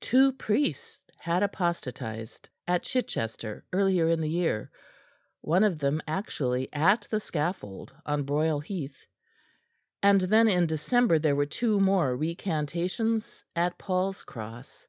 Two 0.00 0.32
priests 0.32 0.98
had 1.18 1.42
apostatised 1.42 2.48
at 2.66 2.84
Chichester 2.84 3.66
earlier 3.70 4.08
in 4.08 4.22
the 4.22 4.30
year, 4.30 4.70
one 5.42 5.62
of 5.62 5.78
them 5.78 6.00
actually 6.08 6.72
at 6.72 7.06
the 7.10 7.20
scaffold 7.20 7.92
on 8.06 8.24
Broyle 8.24 8.62
Heath; 8.64 9.04
and 10.02 10.22
then 10.22 10.48
in 10.48 10.66
December 10.66 11.18
there 11.18 11.36
were 11.36 11.44
two 11.44 11.78
more 11.80 12.16
recantations 12.16 13.44
at 13.54 13.76
Paul's 13.76 14.24
Cross. 14.24 14.88